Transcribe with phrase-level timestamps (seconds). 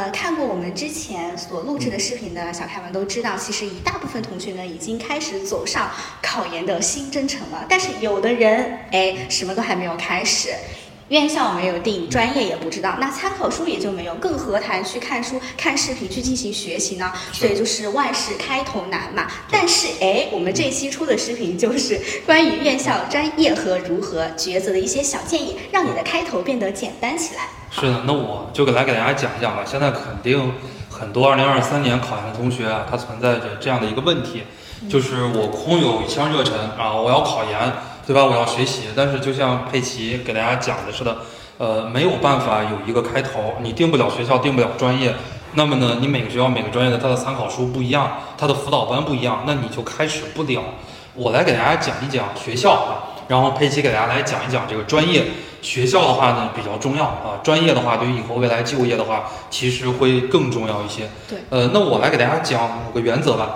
[0.00, 5.90] 呃，看过我们之前所录制的视频的小开们都知道，其实一大部分同学呢已经开始走上
[6.22, 7.66] 考研的新征程了。
[7.68, 10.54] 但是有的人，哎，什么都还没有开始，
[11.10, 17.12] 院校没有定，专业也不知道，那参考书也就没有，更何谈去看书、看视频去进行学习呢？
[17.30, 19.30] 所以就是万事开头难嘛。
[19.50, 27.42] 但是哎，我们这期出的视频就是关于院校、专业和如何抉择的一些小建议，让你的开头变得简单起来。
[27.70, 29.62] 是的，那我就给来给大家讲一讲吧。
[29.64, 30.52] 现在肯定
[30.90, 34.42] 很多2023年考研的同学啊，他存在着这样的一个问题，
[34.90, 37.72] 就是我空有一腔热忱啊，我要考研，
[38.06, 38.24] 对吧？
[38.24, 41.16] 我要学习，但是就像佩奇给大家讲的似的，
[41.58, 45.14] 呃，没有办法有一个开头，你定不了学校，定不了专业，
[45.54, 50.60] 那么呢，你每个学校每个专业的它的参考书不一样，它的辅导班不一样，那你就开始不了。
[51.14, 55.24] 我来给大家讲一讲学校啊，然后佩奇给大家来讲一讲这个专业。
[55.62, 61.08] 学校的话呢比较重要啊，专业的话对于以后未来就业的话，其实会更重要一些。
[61.28, 63.50] 对，呃，那我来给大家讲五个原则吧，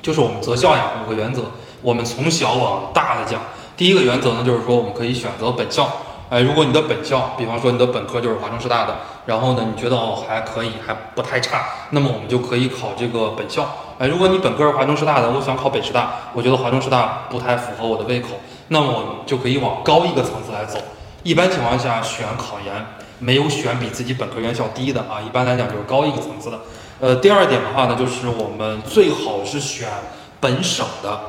[0.00, 1.42] 就是我们择校呀五个原则，
[1.80, 3.40] 我们从小往大的讲。
[3.76, 5.90] 第一个原则呢，就是说我们可以选择本校。
[6.28, 8.94] 哎，如果你的本校，比方说你的本科就是华中师大的，
[9.26, 13.66] 然后呢你觉得哦还可以，还不太差，那么我们就可以考这个本校。
[13.98, 18.28] 哎，如果你本科是华中师大的，我想考北师大，我觉得华中师大不太符合我的胃口，
[18.72, 20.78] 那么我们就可以往高一个层次来走。
[21.22, 22.74] 一般情况下选考研
[23.18, 26.58] 没有选比自己本科院校低的啊，一般来讲就是高一个层次的。
[26.98, 29.88] 呃，第二点的话呢，就是我们最好是选
[30.40, 31.20] 本省的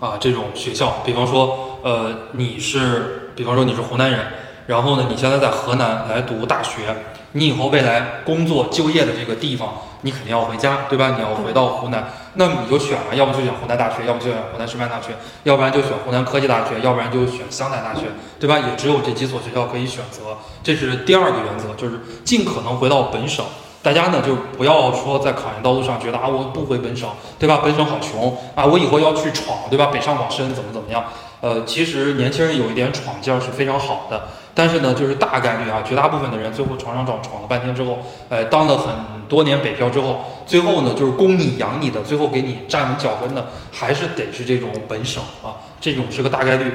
[0.00, 4.20] 啊这种学校，比方说呃你是，比方说你是湖南人，
[4.66, 6.96] 然后呢你现在在河南来读大学。
[7.32, 11.14] 你以后未来工作就业的这个地方，你肯定要回家，对吧？
[11.16, 18.02] 你要回到湖南，那你就选了，要不就选湖南大学，要不就选湖南师范大学，要不然就选湖南科技大学，要不然就选湘潭大学，
[18.38, 18.58] 对吧？
[18.58, 23.44] 也只有这几所学校可以选择，这是第二个原则，就是尽可能回到本省。
[23.88, 27.08] 大家呢就不要说在考研道路上觉得啊我不回本省，
[27.38, 27.60] 对吧？
[27.64, 29.86] 本省好穷啊，我以后要去闯，对吧？
[29.86, 31.02] 北上广深怎么怎么样？
[31.40, 34.28] 呃，其实年轻人有一点闯劲儿是非常好的。
[34.54, 38.94] 但是呢，就是大概率啊，绝大部分的人最后闯闯闯闯了半天之后，呃，当了很
[39.26, 46.70] 多年北漂之后，最后呢，就是供你养你的，最后给你站稳脚跟的，还是得是这种本省啊，这种是个大概率。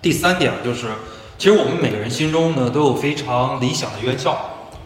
[0.00, 0.86] 第三点就是，
[1.36, 4.38] 其实我们每个人心中呢都有非常理想的院校，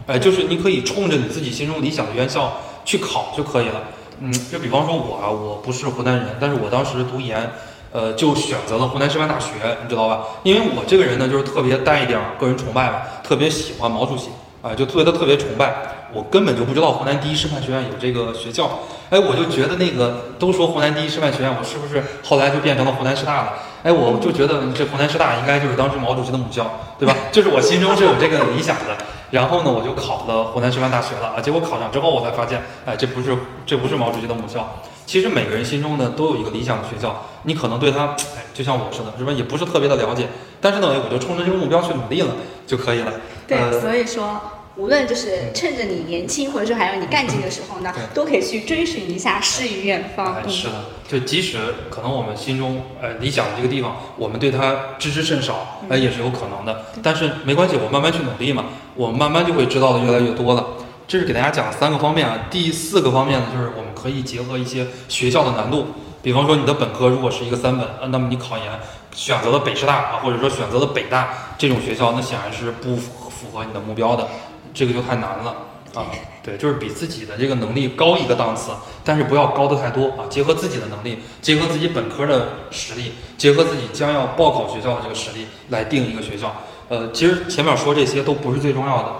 [0.06, 2.52] 哎，就是你可以冲着你自己心中理想的院校
[2.84, 3.82] 去考就可以了。
[4.20, 7.50] 嗯，就比方说我啊，我不是湖南人，但是我当时读研。
[7.94, 9.48] 呃，就选择了湖南师范大学，
[9.82, 10.22] 你知道吧？
[10.44, 14.30] 因为我这个人呢，就是特别带一点个人崇拜吧，特别喜欢毛主席，
[14.62, 15.74] 啊，就特别的特别崇拜。
[16.10, 18.78] 我根本就不知道湖南第一师范学院有这个学校，
[19.10, 23.52] 哎，我就觉得那个都说湖南第一师范学院，我是不是后来就变成了湖南师大了？
[23.82, 26.64] 哎，我就觉得这湖南师大应该就是当时毛主席的母校，
[26.98, 27.14] 对吧？
[27.30, 28.96] 就是我心中是有这个理想的。
[29.32, 31.40] 然后呢，我就考了湖南师范大学了啊。
[31.40, 34.80] 结果考上之后，我才发现，哎，这不是这不是毛主席的母校。
[35.06, 39.32] 其实每个人心中呢都有一个理想的学校，你可能对他，哎，就像我似的，是吧？
[39.32, 40.28] 也不是特别的了解，
[40.60, 42.28] 但是呢，我就冲着这个目标去努力了
[42.66, 43.12] 就可以了。
[43.48, 44.40] 对，所以说，
[44.76, 50.36] 无论就是趁着你年轻，或者说还有你干劲的时候呢，都可以去追寻一下诗与远方。
[50.48, 50.72] 是的，
[51.06, 51.58] 就即使
[51.90, 56.86] 可能我们心中呃理想的这个地方，我们对它知之甚少，哎，也是有可能的。
[57.02, 60.66] 但是没关系，我慢慢去努力嘛，我慢慢就会知道的越来越多了。
[61.06, 65.88] 这是给大家讲三个方面啊，第四个方面呢，就是我们可以结合一些学校的难度，
[66.22, 68.66] 比方说你的本科如果是一个三本，呃，那么你考研
[69.14, 74.26] 选择了北师大啊，或者说选择了北大这种学校，那显然是不符合你的目标的，
[74.72, 75.56] 这个就太难了
[75.94, 76.06] 啊。
[76.42, 78.72] 对，就是比自己的这个能力高一个档次，
[79.04, 80.26] 但是不要高的太多啊。
[80.28, 86.52] 结合自己的能力，结合自己本科的实力，结合自己将要报考学校的这个实力来定一个学校。
[86.88, 89.12] 呃，其实前面说这些都不是最重要的。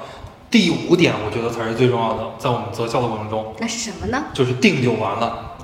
[0.51, 4.25] 第五点，我觉得才是最重要的，在我们择校的过程中，那是什么呢？
[4.35, 5.55] 就是定就完了，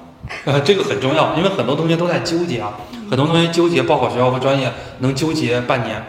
[0.45, 2.79] 呃，这个很重要，因为很多同学都在纠结啊，
[3.11, 6.03] 很多同学纠结报考学校和专业，能纠结半年。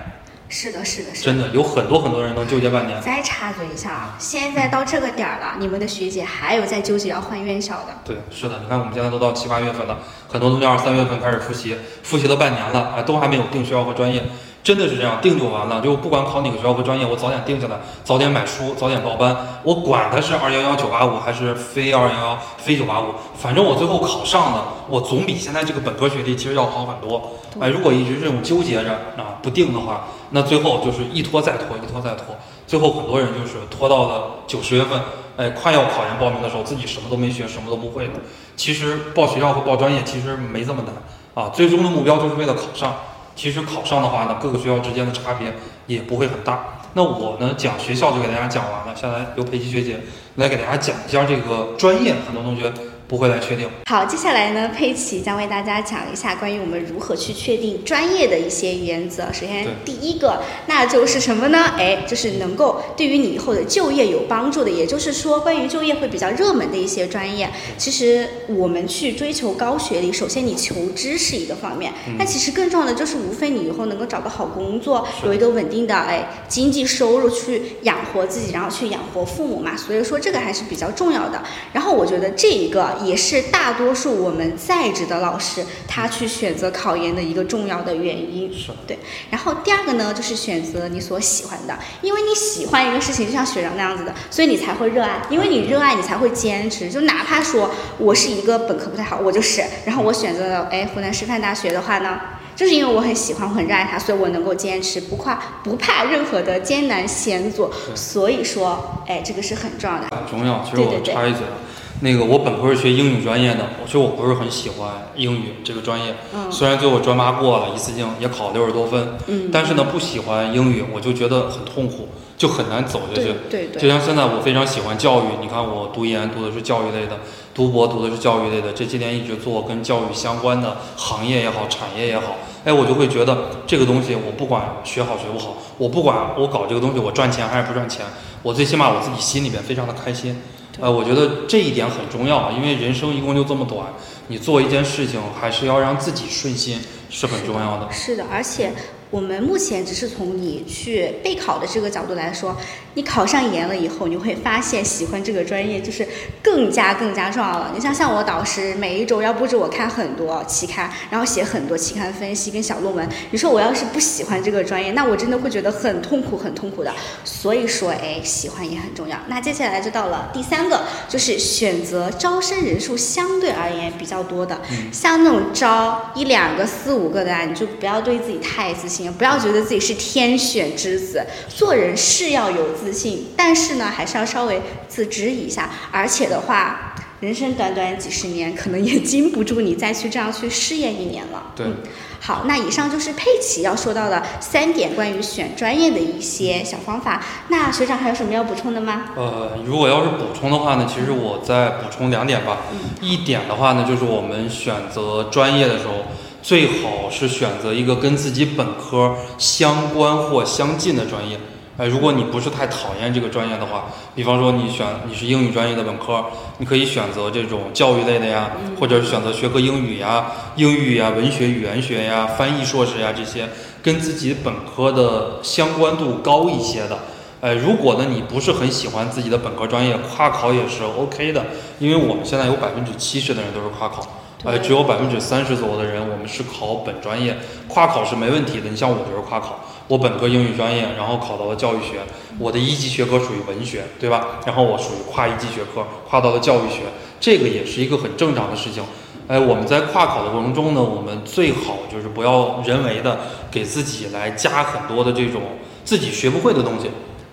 [0.50, 3.00] 是的，是的，是的真的有很多很多人能纠结半年。
[3.02, 7.96] 再插嘴一下啊，现在到这个点儿了，你们的学姐还有在纠结要换院校的。
[8.04, 14.24] 对，是的，你看我们现在都到七八月份了，很多同学二三月份开始复习，复习了半年了，啊，都还没有定学校和专业。
[14.70, 15.82] 真的是这样，定就完了。
[15.82, 19.36] 就不管考哪个学校和专业，我早点定下来，早点买书，早点报班。
[19.64, 23.06] 我管它是二幺幺九八五还是非二幺幺非九八五，
[23.36, 27.32] 反正我最后考上了，我总比现在这个本科学历其实要好很多。
[27.60, 32.26] 哎，如果一直这种纠结着啊不定的话，那最后就是一拖再拖，一拖再拖，
[32.68, 35.02] 最后很多人就是拖到了九十月份，
[35.36, 38.14] 哎，快要考研报名的时候，自己什么都没学，什么都不会的。
[38.56, 40.94] 其实报学校和报专业其实没这么难
[41.34, 42.94] 啊，最终的目标就是为了考上。
[43.40, 45.54] 其实考上的话呢，各个学校之间的差别
[45.88, 46.82] 也不会很大。
[46.92, 50.02] 那我呢讲学校就给大家讲完了，下来由佩奇学姐
[50.36, 52.70] 来给大家讲一下这个专业，很多同学
[53.10, 53.68] 不会来确定。
[53.88, 59.24] 好，接下来呢，佩奇将为大家讲一下关于我们如何去确定专业的一些原则。
[59.34, 61.74] 首先，第一个，那就是什么呢？
[61.76, 67.50] 哎，就是能够对于你以后的就业有帮助的，也就是说，关于就业会比较热门的一些专业。
[67.80, 79.76] 其实我们去追求高学历，首先你求知是一个方面，嗯那其实更重要的就是，无非你以后能够找个好工作，有一个稳定的哎经济收入去养活自己，然后去养活父母嘛。
[79.76, 81.42] 所以说这个还是比较重要的。
[81.74, 88.52] 然后我觉得这一个也是大多数我们在职的老师他去选择考研的一个重要的原因。
[88.54, 88.98] 是对。
[89.30, 96.90] 然后第二个呢，就是选择你所喜欢的，因为你喜欢一个事情，就像学长那样子的，所以你才会热爱，因为你热爱，你才会坚持。
[96.90, 102.20] 就哪怕说我是一个本科不太好，我就是，然后我选择了哎湖南师范大学的话呢。
[102.56, 107.72] 就是因为我很喜欢，我很热爱它，所以我能够坚持，不怕不怕任何的艰难险阻。
[107.96, 110.08] 所以说，哎，这个是很重要的。
[110.14, 110.62] 很重要。
[110.66, 111.56] 其实我插一嘴啊，
[112.02, 116.16] 那个我本科是学英语专业的，我其实我不是很喜欢英语这个专业。
[116.34, 122.08] 嗯虽然最后专八过了，一次性也考六十多分，嗯，但是呢，不喜欢英语，我就觉得很痛苦，
[122.38, 123.34] 就很难走下对去。
[123.50, 127.20] 对对就像现在我非常喜欢教育，你看我读研读的是教育类的，
[127.54, 138.06] 读博读的是教育类的，这些年一直做跟教育相关的行业也好，产业也好，哎，我就会觉得这个东西我不管学好学不好，我不管我搞这个东西我赚钱还是不赚钱，
[138.42, 140.42] 我最起码我自己心里边非常的开心。
[140.82, 143.88] 呃，我觉得这一点很重要，因为人生一共就这么短，
[144.28, 146.80] 你做一件事情还是要让自己顺心，
[147.10, 147.92] 是很重要的。
[147.92, 148.72] 是的，而且
[149.12, 152.56] 我们目前只是从你去备考的这个角度来说，
[152.94, 156.08] 你考上研了以后，你会发现喜欢这个专业就是
[156.44, 157.72] 更加更加重要了。
[157.74, 163.10] 你像像我导师，每一周要布置我看很多期刊，然后写很多期刊分析跟小论文。
[163.32, 166.94] 你说我要是不喜欢这个专业，那我真的会觉得很痛苦，很痛苦的。
[167.24, 169.18] 所以说，哎，喜欢也很重要。
[169.28, 174.62] 那接下来就到了第三个，就是选择招生人数相对而言比较多的，
[174.92, 181.26] 像那种招一两个、四五个的啊，你就不要对自己太自信，不要觉得自己是天选之子。
[181.48, 185.70] 做人是要有自信，但是呢，还是要稍微自知一下。
[185.92, 191.54] 而且的话，人生短短几十年，可能也经不住你再去这样去试验一年了。
[191.56, 191.76] 对嗯
[192.22, 197.24] 好，那以上就是佩奇要说到的三点关于选专业的一些小方法。
[197.48, 199.12] 那学长还有什么要补充的吗？
[199.16, 202.58] 呃，如果要是补充的话呢，其实我再补充两点吧。
[203.02, 205.94] 一点的话呢，就是我们选择专业的时候，
[206.42, 211.38] 最好是选择一个跟自己本科相关或相近的专业。
[211.78, 216.26] 哎，如果你不是太讨厌这个专业的话，比方说你选你是英语专业的本科，
[216.58, 220.26] 你可以选择这种教育类的呀，或者是选择学科英语呀、
[220.58, 223.48] 英语呀、文学语言学呀、翻译硕士呀这些
[223.82, 227.00] 跟自己本科的相关度高一些的。
[227.40, 231.46] 哎，如果呢你不是很喜欢自己的本科专业，跨考也是 OK 的，
[231.80, 234.06] 因为我们现在有百分之七十的人都是跨考，
[234.46, 237.38] 呃，只有百分之三十左右的人我们是考本专业，
[237.68, 238.70] 跨考是没问题的。
[238.70, 239.60] 你像我就是跨考，
[239.90, 242.00] 我本科英语专业，然后考到了教育学，
[242.38, 244.40] 我的一级学科属于文学，对吧？
[244.46, 246.84] 然后我属于跨一级学科，跨到了教育学，
[247.20, 248.82] 这个也是一个很正常的事情。
[249.28, 253.20] 哎，我们在跨考的过程中呢，我们最好就是不要人为的
[253.52, 255.42] 给自己来加很多的这种
[255.84, 256.90] 自己学不会的东西。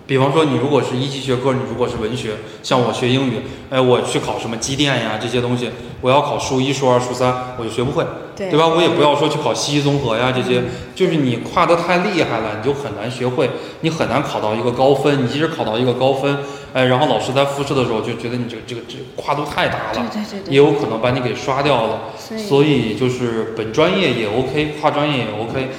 [0.07, 2.31] 比方说，你如果是一级学科，你如果是文学，
[2.63, 8.65] 像我学英语，哎，我去考什么机电呀这些东西，我要考数一、数二、数三，我就学不会，对对吧？
[8.65, 10.63] 我也不要说去考西医综合呀这些，
[10.95, 13.49] 就是你跨得太厉害了，你就很难学会，
[13.81, 15.25] 你很难考到一个高分。
[15.25, 16.37] 你即使考到一个高分，
[16.73, 21.99] 哎，然后老师在复试的时候就觉得你这个这个这个跨度太大了，对对对对也有可能把你给刷掉了。
[22.17, 25.69] 所以所以就是本专业也 OK，跨专业也 OK。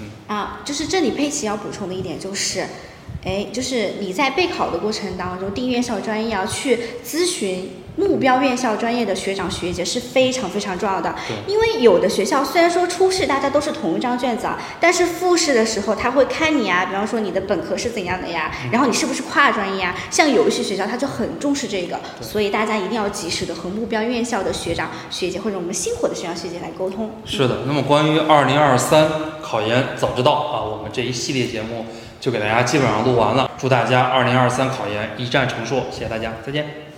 [0.00, 2.64] 嗯啊，就是这里佩奇要补充的一点就是，
[3.24, 11.14] 哎，就是你在备考的过程当中，定院校专业要去咨询目标院校专业的学长学姐是非常非常重要的。
[11.46, 19.94] 因为有的学校虽然说初试大家都是同一张卷子啊，但是复试的时候他会看你啊，比方说你的本科是怎样的呀，然后你是不是跨专业啊？
[20.10, 27.10] 像有一些学校他就很重视这个，所以大家一定要及时的和目标院校的学长学姐或者我们星火的学长学姐来沟通。
[27.24, 29.08] 是的，那么关于二零二三
[29.42, 31.86] 考研早知道啊，我们这一系列节目
[32.20, 33.50] 就给大家基本上录完了。
[33.58, 36.89] 祝大家二零二三考研一战成硕，谢谢大家，再见。